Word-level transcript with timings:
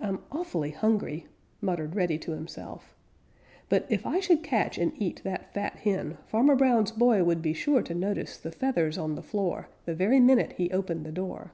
"I'm 0.00 0.20
awfully 0.32 0.70
hungry," 0.70 1.26
muttered 1.60 1.94
Reddy 1.94 2.16
to 2.20 2.30
himself, 2.32 2.96
"but 3.68 3.84
if 3.90 4.06
I 4.06 4.20
should 4.20 4.42
catch 4.42 4.78
and 4.78 4.90
eat 4.96 5.20
that 5.22 5.52
fat 5.52 5.74
hen, 5.80 6.16
Farmer 6.24 6.56
Brown's 6.56 6.92
boy 6.92 7.22
would 7.22 7.42
be 7.42 7.52
sure 7.52 7.82
to 7.82 7.94
notice 7.94 8.38
the 8.38 8.50
feathers 8.50 8.96
on 8.96 9.16
the 9.16 9.22
floor 9.22 9.68
the 9.84 9.94
very 9.94 10.18
minute 10.18 10.52
he 10.52 10.70
opened 10.70 11.04
the 11.04 11.12
door. 11.12 11.52